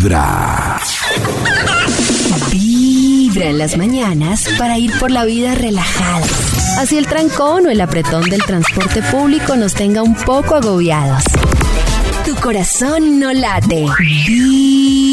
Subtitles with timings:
[0.00, 0.80] Vibra.
[2.50, 6.24] Vibra en las mañanas para ir por la vida relajada.
[6.78, 11.24] Así el trancón o el apretón del transporte público nos tenga un poco agobiados.
[12.24, 13.84] Tu corazón no late.
[13.98, 15.09] Vibra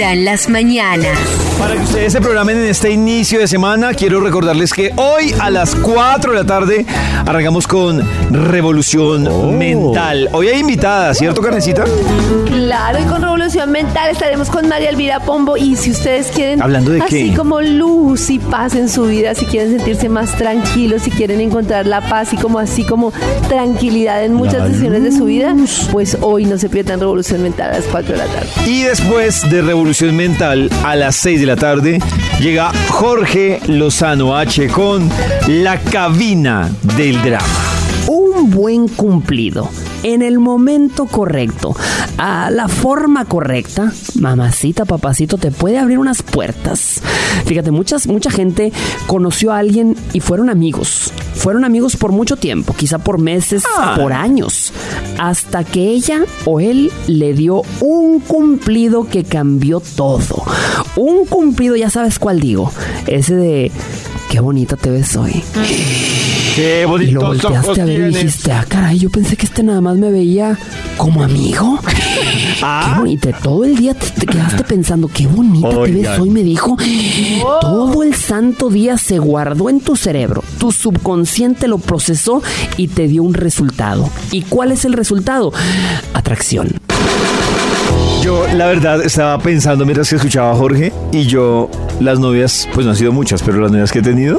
[0.00, 1.16] en las mañanas.
[1.58, 5.50] Para que ustedes se programen en este inicio de semana, quiero recordarles que hoy a
[5.50, 6.84] las 4 de la tarde
[7.24, 10.28] arrancamos con Revolución Mental.
[10.32, 11.84] Hoy hay invitada, ¿cierto, Carnecita?
[12.46, 15.56] Claro, y con Revolución Mental estaremos con María Elvira Pombo.
[15.56, 17.36] Y si ustedes quieren, ¿Hablando de así qué?
[17.36, 21.86] como luz y paz en su vida, si quieren sentirse más tranquilos, si quieren encontrar
[21.86, 23.12] la paz y como así como
[23.48, 25.54] tranquilidad en muchas decisiones de su vida,
[25.92, 28.48] pues hoy no se pierdan Revolución Mental a las 4 de la tarde.
[28.66, 31.98] Y después de Revolución Mental, a las 6 de la tarde,
[32.40, 35.10] llega Jorge Lozano H con
[35.46, 37.73] La Cabina del Drama.
[38.34, 39.70] Un buen cumplido
[40.02, 41.74] en el momento correcto,
[42.18, 47.00] a la forma correcta, mamacita, papacito, te puede abrir unas puertas.
[47.46, 48.72] Fíjate, muchas, mucha gente
[49.06, 51.12] conoció a alguien y fueron amigos.
[51.34, 53.64] Fueron amigos por mucho tiempo, quizá por meses,
[53.96, 54.72] por años,
[55.18, 60.42] hasta que ella o él le dio un cumplido que cambió todo.
[60.96, 62.72] Un cumplido, ya sabes cuál digo,
[63.06, 63.72] ese de
[64.30, 65.42] qué bonita te ves hoy.
[66.54, 69.44] Qué Y lo bonitos volteaste ojos a ver y dijiste, ah, caray, yo pensé que
[69.44, 70.56] este nada más me veía
[70.96, 71.80] como amigo.
[72.62, 72.92] Ah.
[72.94, 73.28] Qué bonito.
[73.42, 76.20] Todo el día te, te quedaste pensando, qué bonita te ves Oigan.
[76.20, 76.76] hoy, me dijo.
[77.60, 80.42] Todo el santo día se guardó en tu cerebro.
[80.58, 82.42] Tu subconsciente lo procesó
[82.76, 84.08] y te dio un resultado.
[84.30, 85.52] ¿Y cuál es el resultado?
[86.14, 86.68] Atracción.
[88.22, 91.68] Yo, la verdad, estaba pensando mientras que escuchaba a Jorge y yo,
[92.00, 94.38] las novias, pues no han sido muchas, pero las novias que he tenido,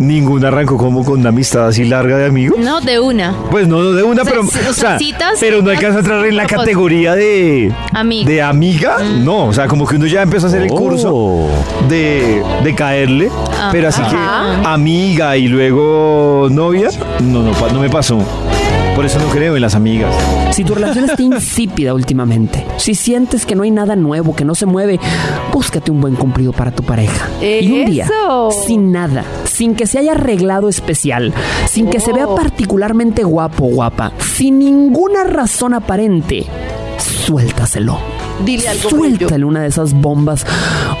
[0.00, 2.58] ninguna arrancó como con una amistad así larga de amigos.
[2.58, 3.34] No, de una.
[3.50, 6.00] Pues no, no de una, O sea, pero, o sea, citas, pero no alcanza a
[6.00, 8.30] entrar en la categoría de Amiga.
[8.30, 11.46] de amiga, no, o sea, como que uno ya empezó a hacer el curso
[11.88, 13.30] de, de caerle,
[13.72, 14.16] pero así que
[14.66, 16.88] amiga y luego novia,
[17.22, 18.18] no, no, pa- no me pasó.
[18.94, 20.14] Por eso no creo en las amigas.
[20.52, 24.54] Si tu relación está insípida últimamente, si sientes que no hay nada nuevo, que no
[24.54, 25.00] se mueve,
[25.52, 27.28] búscate un buen cumplido para tu pareja.
[27.42, 28.50] Y un día, ¡Eso!
[28.66, 31.32] sin nada, sin que se haya arreglado especial,
[31.68, 32.36] sin que se vea Oh.
[32.36, 36.46] particularmente guapo o guapa, sin ninguna razón aparente,
[36.98, 37.98] suéltaselo.
[38.44, 38.90] Dile algo.
[38.90, 40.46] Suéltale una de esas bombas,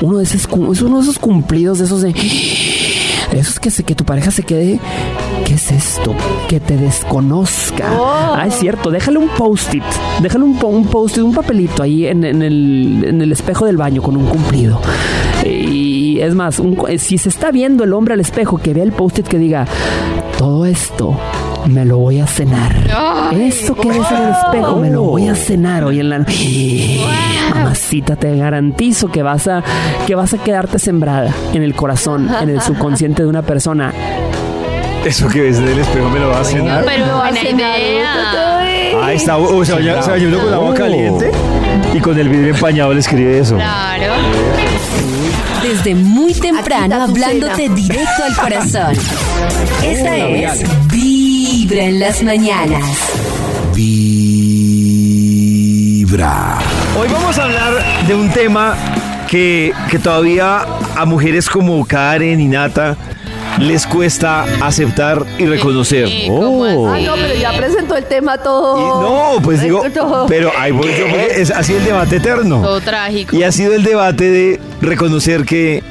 [0.02, 2.12] uno de esos, uno de esos cumplidos, de esos de...
[2.12, 4.78] de Esos que, se, que tu pareja se quede...
[5.54, 6.16] ¿Qué es esto?
[6.48, 7.92] Que te desconozca.
[7.96, 8.34] Oh.
[8.34, 8.90] Ah, es cierto.
[8.90, 9.84] Déjale un post-it.
[10.20, 14.02] Déjale un, un post-it, un papelito ahí en, en el, en el espejo del baño
[14.02, 14.80] con un cumplido.
[15.46, 18.90] Y es más, un- si se está viendo el hombre al espejo, que vea el
[18.90, 19.64] post-it que diga,
[20.38, 21.16] todo esto
[21.68, 22.74] me lo voy a cenar.
[23.32, 26.98] Eso que ves en el espejo me lo voy a cenar hoy en la noche.
[27.54, 29.62] Mamacita, te garantizo que vas a
[30.04, 33.92] que vas a quedarte sembrada en el corazón, en el subconsciente de una persona.
[35.04, 36.84] Eso que ves en el espejo me lo va a cenar.
[36.84, 38.60] Pero No buena idea.
[39.04, 41.30] Ahí está, o se baña, se baña uno con agua caliente
[41.92, 43.56] y con el vidrio empañado le escribe eso.
[43.56, 44.12] Claro.
[45.62, 47.74] Desde muy temprano Aquí está tu hablándote cena.
[47.74, 48.96] directo al corazón.
[49.82, 52.82] Esta es Vibra en las mañanas.
[56.04, 56.58] Vibra.
[56.98, 58.74] Hoy vamos a hablar de un tema
[59.28, 60.64] que, que todavía
[60.96, 62.96] a mujeres como Karen y Nata
[63.58, 66.06] les cuesta aceptar y reconocer.
[66.08, 67.04] Eh, ¿cómo Ah, así?
[67.04, 68.76] no, pero ya presentó el tema todo.
[68.78, 70.26] Y no, pues digo, Todo.
[70.26, 72.62] pero ahí voy yo, porque es, ha sido el debate eterno.
[72.62, 73.36] Todo trágico.
[73.36, 75.82] Y ha sido el debate de reconocer que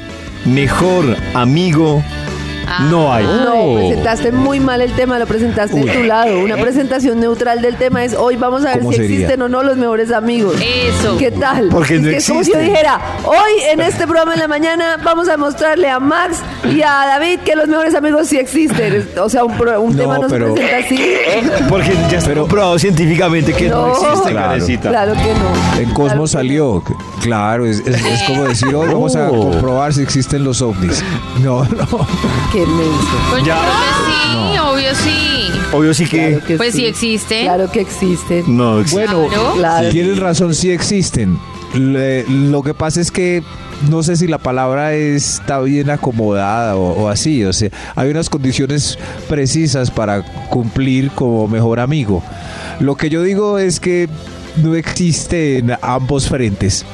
[0.44, 2.02] mejor amigo
[2.90, 3.24] no hay.
[3.24, 6.38] No, presentaste muy mal el tema, lo presentaste de tu lado.
[6.40, 9.14] Una presentación neutral del tema es hoy vamos a ver ¿Cómo si sería?
[9.16, 10.56] existen o no los mejores amigos.
[10.60, 11.16] Eso.
[11.18, 11.68] ¿Qué tal?
[11.70, 12.72] Porque es no que es como si yo existen.
[12.74, 16.38] dijera, hoy en este programa en la mañana vamos a mostrarle a Max
[16.70, 19.08] y a David que los mejores amigos sí existen.
[19.20, 21.14] O sea, un, pro- un No, tema no pero- se presenta así.
[21.68, 23.92] Porque ya está comprobado científicamente que no, No.
[23.94, 24.64] existe, Claro.
[24.80, 25.80] Claro que no.
[25.80, 26.82] En Cosmos salió.
[27.22, 29.50] Claro, es, es- es como decir, hoy vamos a Oh.
[29.50, 31.02] comprobar si existen los ovnis.
[31.42, 32.06] No, no.
[32.54, 33.16] Qué menso.
[33.30, 33.56] Pues Ya.
[33.56, 35.50] yo creo que sí, obvio sí.
[35.72, 37.42] Obvio sí que Claro que Pues sí existe.
[37.42, 38.44] Claro que existen.
[38.56, 39.06] no existe.
[39.06, 39.54] Bueno, Claro.
[39.56, 39.88] Claro.
[39.90, 41.36] tienes razón, sí existen.
[41.74, 43.42] Le- lo que pasa es que
[43.90, 47.44] no sé si la palabra está bien acomodada o, o así.
[47.44, 48.96] O sea, hay unas condiciones
[49.28, 52.22] precisas para cumplir como mejor amigo.
[52.78, 54.08] Lo que yo digo es que
[54.62, 56.86] no existen ambos frentes.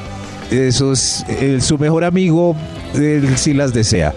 [0.50, 2.56] Esos, el- su mejor amigo,
[2.94, 4.14] él sí las desea.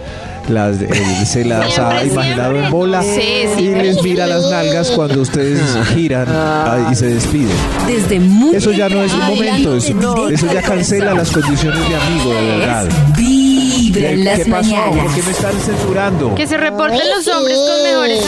[0.48, 2.64] Las, él se las ha imaginado siempre.
[2.66, 3.20] en bola Sí,
[3.56, 3.62] sí.
[3.64, 5.60] y les mira las nalgas cuando ustedes
[5.94, 7.56] giran ah, y se despiden.
[7.86, 11.88] Desde muy Eso ya no es un momento, eso, hablándote eso ya cancela las condiciones
[11.88, 12.88] de amigo, de verdad.
[13.16, 14.70] Vibra en las ¿Qué pasó?
[14.70, 15.04] mañanas.
[15.06, 16.34] ¿Por qué me están censurando?
[16.34, 18.24] Que se reporten los hombres con mejores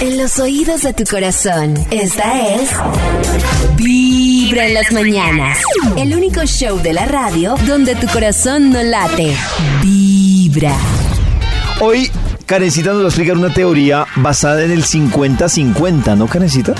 [0.00, 1.74] En los oídos de tu corazón.
[1.90, 2.70] Esta es
[3.76, 5.58] Vibra en las mañanas.
[5.96, 9.34] El único show de la radio donde tu corazón no late.
[9.82, 10.19] Vibra.
[11.80, 12.10] Hoy,
[12.44, 16.74] Karencita nos va a explicar una teoría basada en el 50-50, ¿no, Karencita?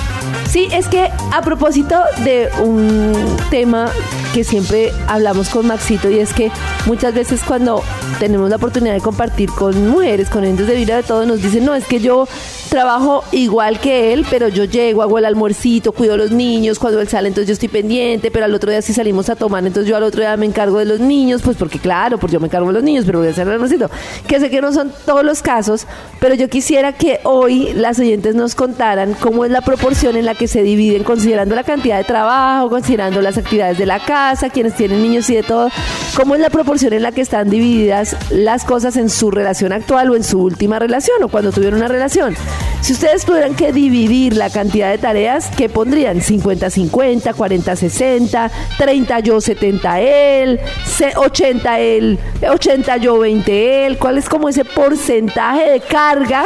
[0.50, 3.12] Sí, es que a propósito de un
[3.50, 3.88] tema
[4.34, 6.50] que siempre hablamos con Maxito y es que
[6.86, 7.84] muchas veces cuando
[8.18, 11.64] tenemos la oportunidad de compartir con mujeres, con entes de vida de todo, nos dicen,
[11.64, 12.26] no, es que yo
[12.70, 17.00] trabajo igual que él, pero yo llego, hago el almuercito, cuido a los niños, cuando
[17.00, 19.90] él sale entonces yo estoy pendiente, pero al otro día si salimos a tomar, entonces
[19.90, 22.46] yo al otro día me encargo de los niños, pues porque claro, pues yo me
[22.46, 23.90] encargo de los niños, pero voy a hacer el almuercito.
[24.26, 25.86] Que sé que no son todos los casos,
[26.20, 30.34] pero yo quisiera que hoy las oyentes nos contaran cómo es la proporción en la
[30.34, 34.74] que se dividen, considerando la cantidad de trabajo, considerando las actividades de la casa, quienes
[34.74, 35.70] tienen niños y de todo,
[36.16, 40.10] cómo es la proporción en la que están divididas las cosas en su relación actual
[40.10, 42.36] o en su última relación o cuando tuvieron una relación.
[42.80, 46.20] Si ustedes tuvieran que dividir la cantidad de tareas, ¿qué pondrían?
[46.20, 52.18] 50-50, 40-60, 30 yo, 70 él, se- 80 él,
[52.48, 53.98] 80 yo, 20 él.
[53.98, 56.44] ¿Cuál es como ese porcentaje de carga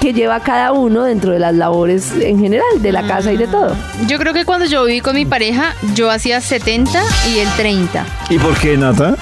[0.00, 3.46] que lleva cada uno dentro de las labores en general, de la casa y de
[3.46, 3.74] todo?
[4.06, 7.02] Yo creo que cuando yo viví con mi pareja, yo hacía 70
[7.34, 8.04] y él 30.
[8.30, 9.16] ¿Y por qué, Nata?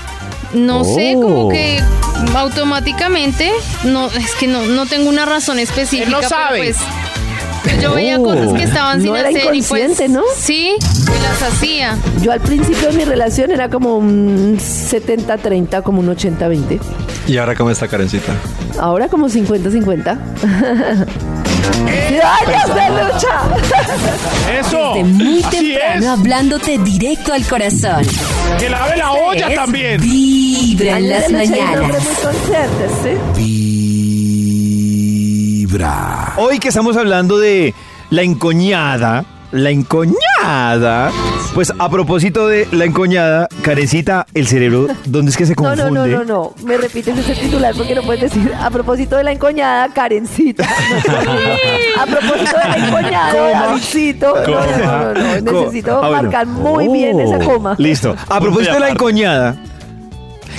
[0.55, 1.21] No sé, Oh.
[1.23, 1.81] como que
[2.37, 3.51] automáticamente,
[3.85, 6.05] no, es que no, no tengo una razón específica.
[6.05, 6.59] Él no pero sabe.
[6.59, 6.77] Pues,
[7.63, 10.23] pues yo veía cosas que estaban No sin era hacer y pues inconsciente, ¿no?
[10.37, 11.97] sí, y las hacía.
[12.21, 16.81] Yo al principio de mi relación era como un 70-30, como un 80-20.
[17.29, 18.33] ¿Y ahora cómo está Karencita?
[18.81, 20.19] Ahora como 50-50.
[22.23, 23.41] ¡Años de lucha!
[24.61, 24.95] Eso.
[24.95, 26.07] Desde muy Así temprano es.
[26.07, 28.05] hablando directo al corazón.
[28.59, 30.01] Que lave la olla Es también.
[30.01, 32.03] Vibra en las mañanas.
[35.03, 36.33] Vibra.
[36.37, 37.75] Hoy que estamos hablando de
[38.11, 41.11] la encoñada, la encoñada,
[41.55, 45.91] pues a propósito de la encoñada, Karencita, el cerebro, ¿dónde es que se No, confunde?
[45.91, 46.55] no, no, no, no.
[46.65, 50.65] Me repites ese titular porque no puedes decir a propósito de la encoñada, Karencita.
[52.01, 54.35] a propósito de la encoñada, Davidcito.
[54.35, 55.61] No, no, no, no, no.
[55.61, 56.23] Necesito Ah, bueno.
[56.23, 57.75] marcar muy bien esa coma.
[57.79, 58.17] Listo.
[58.29, 59.57] A propósito de la encoñada,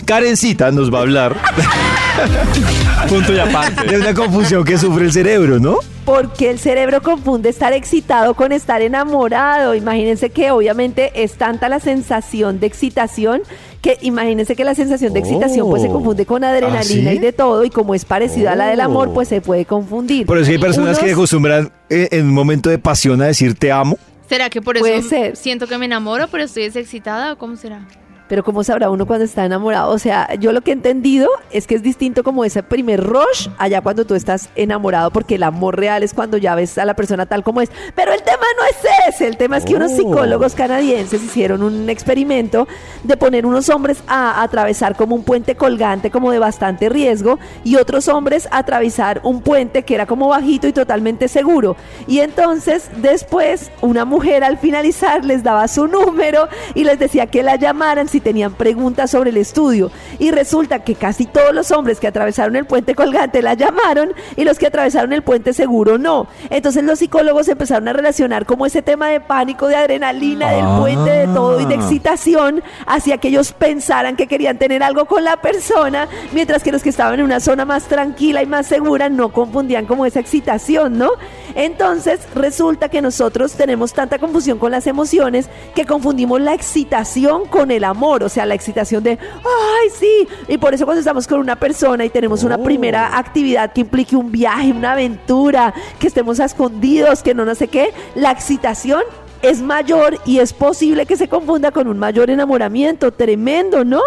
[0.06, 1.36] Karencita nos va a hablar
[3.10, 3.88] Punto y aparte.
[3.88, 5.78] de una confusión que sufre el cerebro, ¿no?
[6.06, 9.74] Porque el cerebro confunde estar excitado con estar enamorado.
[9.74, 13.42] Imagínense que obviamente es tanta la sensación de excitación
[13.82, 17.18] que imagínense que la sensación de excitación pues se confunde con adrenalina ¿Ah, sí?
[17.18, 20.26] y de todo y como es parecida a la del amor pues se puede confundir.
[20.26, 23.72] Por eso hay personas que acostumbran eh, en un momento de pasión a decir te
[23.74, 23.98] amo.
[24.30, 25.36] ¿Será que por Puede eso ser.
[25.36, 27.86] siento que me enamoro, pero estoy excitada o cómo será?
[28.28, 29.92] Pero ¿cómo sabrá uno cuando está enamorado?
[29.92, 33.50] O sea, yo lo que he entendido es que es distinto como ese primer rush
[33.58, 36.96] allá cuando tú estás enamorado, porque el amor real es cuando ya ves a la
[36.96, 37.70] persona tal como es.
[37.96, 41.90] Pero el tema no es ese, el tema es que unos psicólogos canadienses hicieron un
[41.90, 42.68] experimento
[43.04, 47.76] de poner unos hombres a atravesar como un puente colgante como de bastante riesgo y
[47.76, 51.76] otros hombres a atravesar un puente que era como bajito y totalmente seguro.
[52.08, 57.44] Y entonces después una mujer al finalizar les daba su número y les decía que
[57.44, 59.92] la llamaran si tenían preguntas sobre el estudio.
[60.20, 64.44] Y resulta que casi todos los hombres que atravesaron el puente colgante la llamaron y
[64.44, 66.28] los que atravesaron el puente seguro no.
[66.52, 71.10] Entonces los psicólogos empezaron a relacionar como ese tema de pánico, de adrenalina, del puente,
[71.10, 75.38] de todo y de excitación hacía que ellos pensaran que querían tener algo con la
[75.38, 79.30] persona, mientras que los que estaban en una zona más tranquila y más segura no
[79.30, 81.10] confundían como esa excitación, ¿no?
[81.56, 87.72] Entonces resulta que nosotros tenemos tanta confusión con las emociones que confundimos la excitación con
[87.72, 91.40] el amor, o sea, la excitación de, ay, sí, y por eso cuando estamos con
[91.40, 96.40] una persona y tenemos una primera actividad que implique un viaje, una aventura, que estemos
[96.40, 99.04] escondidos, que no no sé qué, la excitación
[99.44, 104.02] es mayor y es posible que se confunda con un mayor enamoramiento, tremendo, ¿no?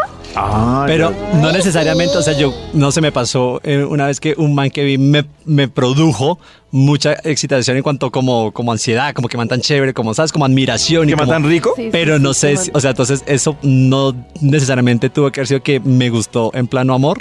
[0.86, 4.54] Pero no necesariamente, o sea, yo no se me pasó eh, una vez que un
[4.54, 6.38] man que vi me, me produjo
[6.70, 10.32] mucha excitación en cuanto como, como ansiedad, como que man tan chévere, como, ¿sabes?
[10.32, 11.04] Como admiración.
[11.08, 11.72] y ¿Que como- matan rico?
[11.76, 12.64] Sí, sí, Pero sí, no sí, sé, man.
[12.64, 16.66] si- o sea, entonces eso no necesariamente tuvo que haber sido que me gustó en
[16.66, 17.18] plano amor.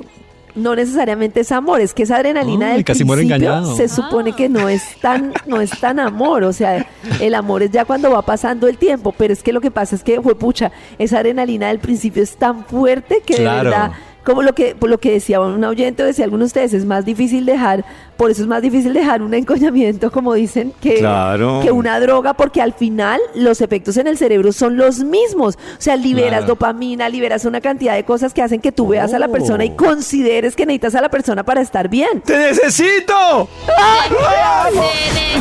[0.56, 4.70] No necesariamente es amor, es que esa adrenalina del casi principio se supone que no
[4.70, 6.86] es tan no es tan amor, o sea,
[7.20, 9.96] el amor es ya cuando va pasando el tiempo, pero es que lo que pasa
[9.96, 13.70] es que pucha, esa adrenalina del principio es tan fuerte que Claro.
[13.70, 13.92] de verdad
[14.26, 16.86] como lo que, por lo que decía un oyente, o decía alguno de ustedes, es
[16.86, 17.86] más difícil dejar,
[18.18, 21.60] por eso es más difícil dejar un encoñamiento, como dicen, que, Claro.
[21.64, 25.56] que una droga, porque al final los efectos en el cerebro son los mismos.
[25.56, 26.48] O sea, liberas Claro.
[26.48, 29.72] dopamina, liberas una cantidad de cosas que hacen que tú veas a la persona y
[29.76, 32.22] consideres que necesitas a la persona para estar bien.
[32.26, 33.48] ¡Te necesito!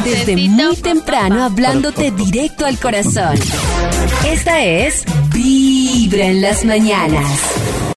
[0.04, 3.34] Desde muy temprano hablándote directo al corazón.
[4.26, 7.83] Esta es Vibra en las mañanas.